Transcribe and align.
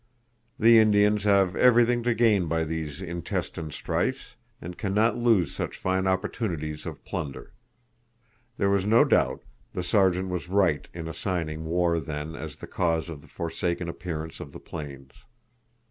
The 0.57 0.79
Indians 0.79 1.25
have 1.25 1.55
everything 1.55 2.01
to 2.05 2.15
gain 2.15 2.47
by 2.47 2.63
these 2.63 3.03
intestine 3.03 3.69
strifes, 3.69 4.35
and 4.59 4.75
can 4.75 4.95
not 4.95 5.15
lose 5.15 5.53
such 5.53 5.77
fine 5.77 6.07
opportunities 6.07 6.87
of 6.87 7.05
plunder. 7.05 7.53
There 8.57 8.71
was 8.71 8.83
no 8.87 9.05
doubt 9.05 9.43
the 9.73 9.83
Sergeant 9.83 10.29
was 10.29 10.49
right 10.49 10.87
in 10.91 11.07
assigning 11.07 11.65
war 11.65 11.99
then 11.99 12.35
as 12.35 12.55
the 12.55 12.65
cause 12.65 13.09
of 13.09 13.21
the 13.21 13.27
forsaken 13.27 13.87
appearance 13.87 14.39
of 14.39 14.53
the 14.53 14.59
plains. 14.59 15.11